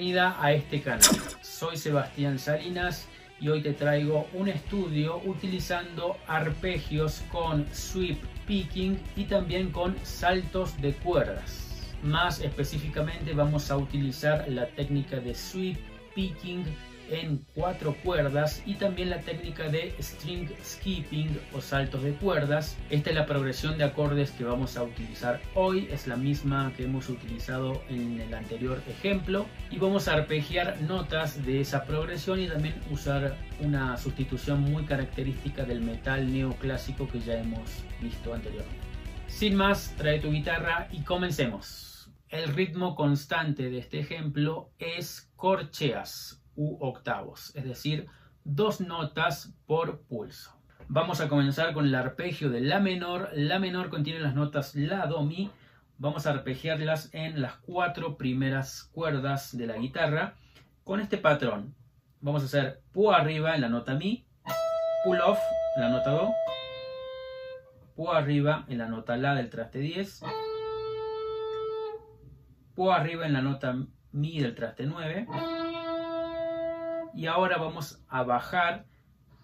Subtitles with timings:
[0.00, 1.02] Bienvenida a este canal.
[1.42, 3.06] Soy Sebastián Salinas
[3.38, 10.80] y hoy te traigo un estudio utilizando arpegios con sweep picking y también con saltos
[10.80, 11.92] de cuerdas.
[12.02, 15.76] Más específicamente vamos a utilizar la técnica de sweep
[16.14, 16.64] picking
[17.10, 22.76] en cuatro cuerdas y también la técnica de string skipping o saltos de cuerdas.
[22.88, 26.84] Esta es la progresión de acordes que vamos a utilizar hoy, es la misma que
[26.84, 32.46] hemos utilizado en el anterior ejemplo y vamos a arpegiar notas de esa progresión y
[32.46, 38.80] también usar una sustitución muy característica del metal neoclásico que ya hemos visto anteriormente.
[39.26, 42.10] Sin más, trae tu guitarra y comencemos.
[42.28, 48.06] El ritmo constante de este ejemplo es corcheas u octavos, es decir,
[48.44, 50.60] dos notas por pulso.
[50.88, 53.30] Vamos a comenzar con el arpegio de La menor.
[53.32, 55.50] La menor contiene las notas La, Do, Mi.
[55.98, 60.34] Vamos a arpegiarlas en las cuatro primeras cuerdas de la guitarra
[60.82, 61.74] con este patrón.
[62.20, 64.26] Vamos a hacer Pu arriba en la nota Mi,
[65.04, 65.38] Pull off
[65.76, 66.30] en la nota Do,
[67.94, 70.22] Pu arriba en la nota La del traste 10,
[72.74, 73.76] Pu arriba en la nota
[74.12, 75.26] Mi del traste 9,
[77.14, 78.84] y ahora vamos a bajar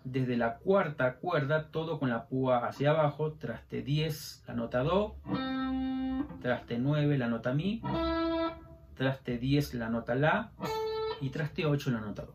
[0.05, 5.17] desde la cuarta cuerda, todo con la púa hacia abajo, traste 10, la nota Do,
[6.41, 7.83] traste 9, la nota Mi,
[8.95, 10.53] traste 10, la nota La
[11.21, 12.35] y traste 8, la nota Do.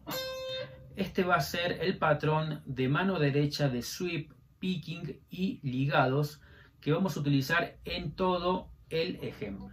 [0.98, 6.42] Este va a ser el patrón de mano derecha de sweep, picking y ligados
[6.82, 9.70] que vamos a utilizar en todo el ejemplo.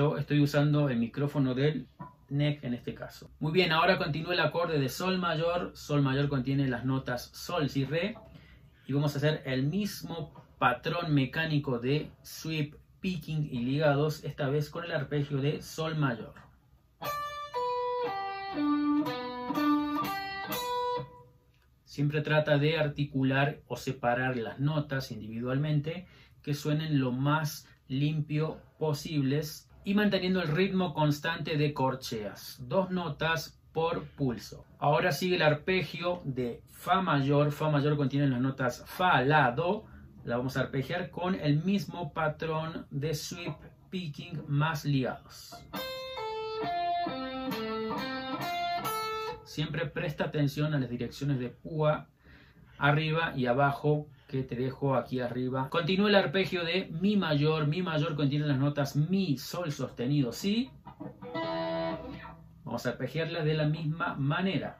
[0.00, 1.86] Estoy usando el micrófono del
[2.30, 3.30] NEC en este caso.
[3.38, 5.72] Muy bien, ahora continúa el acorde de Sol mayor.
[5.74, 8.16] Sol mayor contiene las notas Sol, Si, Re.
[8.86, 14.70] Y vamos a hacer el mismo patrón mecánico de sweep, picking y ligados, esta vez
[14.70, 16.32] con el arpegio de Sol mayor.
[21.84, 26.06] Siempre trata de articular o separar las notas individualmente
[26.42, 33.60] que suenen lo más limpio posibles y manteniendo el ritmo constante de corcheas, dos notas
[33.72, 34.64] por pulso.
[34.78, 39.84] Ahora sigue el arpegio de Fa mayor, Fa mayor contiene las notas Fa, La, Do,
[40.24, 43.54] la vamos a arpegiar con el mismo patrón de sweep
[43.90, 45.56] picking más ligados.
[49.44, 52.06] Siempre presta atención a las direcciones de púa
[52.78, 55.68] arriba y abajo que te dejo aquí arriba.
[55.70, 57.66] Continúa el arpegio de Mi mayor.
[57.66, 60.70] Mi mayor contiene las notas Mi, Sol sostenido, Si.
[62.64, 64.78] Vamos a arpegiarlas de la misma manera.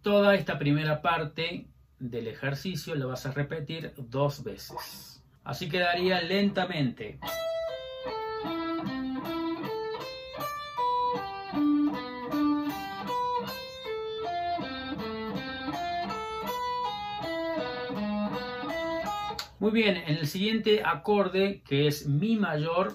[0.00, 1.66] Toda esta primera parte
[1.98, 5.22] del ejercicio la vas a repetir dos veces.
[5.44, 7.18] Así quedaría lentamente.
[19.58, 22.92] Muy bien, en el siguiente acorde, que es Mi mayor,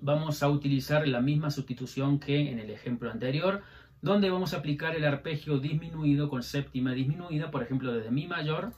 [0.00, 3.62] vamos a utilizar la misma sustitución que en el ejemplo anterior,
[4.02, 8.72] donde vamos a aplicar el arpegio disminuido con séptima disminuida, por ejemplo, desde Mi mayor,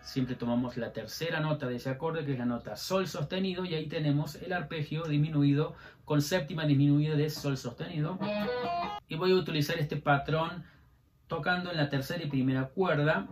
[0.00, 3.74] siempre tomamos la tercera nota de ese acorde, que es la nota Sol sostenido, y
[3.74, 5.74] ahí tenemos el arpegio disminuido
[6.06, 8.18] con séptima disminuida de Sol sostenido.
[9.08, 10.64] Y voy a utilizar este patrón
[11.26, 13.28] tocando en la tercera y primera cuerda,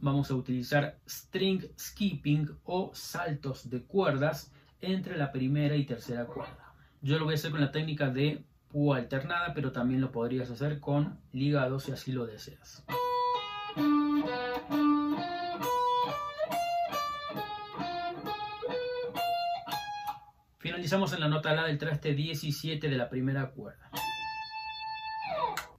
[0.00, 6.74] vamos a utilizar string skipping o saltos de cuerdas entre la primera y tercera cuerda.
[7.02, 10.50] Yo lo voy a hacer con la técnica de púa alternada, pero también lo podrías
[10.50, 12.84] hacer con ligados si así lo deseas.
[20.58, 23.90] Finalizamos en la nota La del traste 17 de la primera cuerda.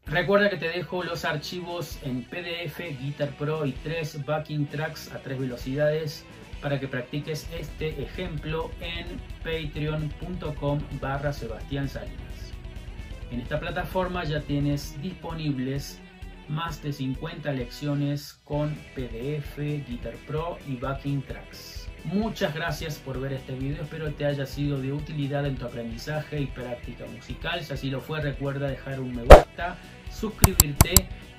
[0.09, 5.19] Recuerda que te dejo los archivos en PDF, Guitar Pro y tres backing tracks a
[5.19, 6.25] tres velocidades
[6.61, 12.53] para que practiques este ejemplo en patreon.com barra Sebastián Salinas.
[13.31, 15.99] En esta plataforma ya tienes disponibles
[16.47, 21.86] más de 50 lecciones con PDF, Guitar Pro y backing tracks.
[22.07, 26.39] Muchas gracias por ver este video, espero te haya sido de utilidad en tu aprendizaje
[26.39, 27.61] y práctica musical.
[27.61, 29.75] Si así lo fue, recuerda dejar un me gusta,
[30.09, 30.93] suscribirte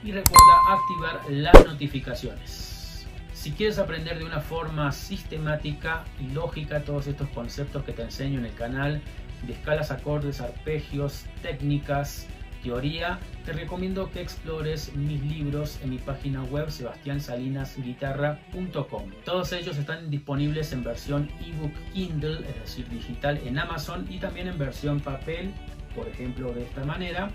[0.05, 3.07] y recuerda activar las notificaciones.
[3.33, 8.39] Si quieres aprender de una forma sistemática y lógica todos estos conceptos que te enseño
[8.39, 9.01] en el canal,
[9.47, 12.27] de escalas, acordes, arpegios, técnicas,
[12.63, 19.11] teoría, te recomiendo que explores mis libros en mi página web sebastiansalinasguitarra.com.
[19.25, 24.49] Todos ellos están disponibles en versión ebook Kindle, es decir, digital en Amazon y también
[24.49, 25.53] en versión papel,
[25.95, 27.31] por ejemplo, de esta manera.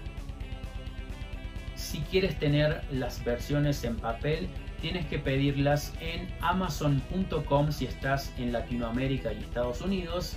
[1.75, 4.49] Si quieres tener las versiones en papel,
[4.81, 10.35] tienes que pedirlas en amazon.com si estás en Latinoamérica y Estados Unidos,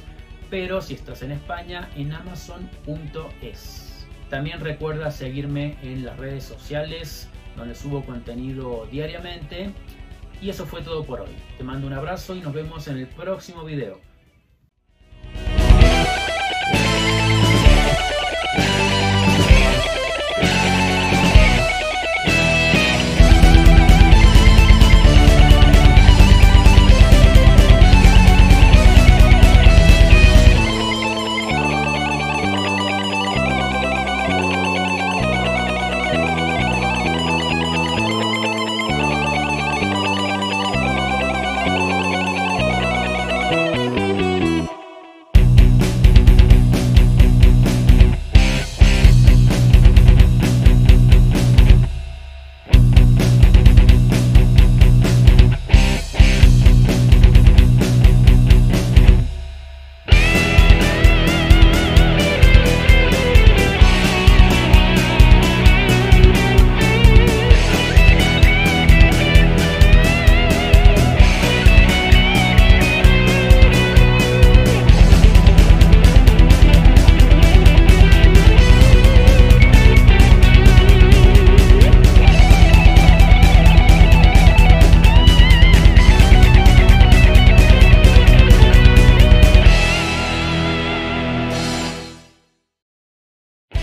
[0.50, 3.95] pero si estás en España, en amazon.es.
[4.30, 9.70] También recuerda seguirme en las redes sociales donde subo contenido diariamente.
[10.40, 11.34] Y eso fue todo por hoy.
[11.56, 13.98] Te mando un abrazo y nos vemos en el próximo video.